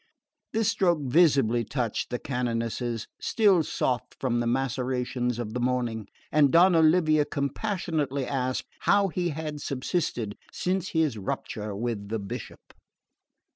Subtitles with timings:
[0.51, 6.49] This stroke visibly touched the canonesses, still soft from the macerations of the morning; and
[6.51, 12.73] Donna Livia compassionately asked how he had subsisted since his rupture with the Bishop.